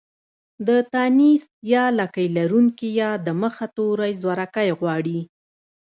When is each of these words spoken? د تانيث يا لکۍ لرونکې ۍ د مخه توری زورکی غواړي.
د 0.67 0.69
تانيث 0.93 1.43
يا 1.73 1.85
لکۍ 1.99 2.27
لرونکې 2.37 2.89
ۍ 2.99 3.01
د 3.25 3.27
مخه 3.41 3.65
توری 3.75 4.13
زورکی 4.21 4.69
غواړي. 4.79 5.19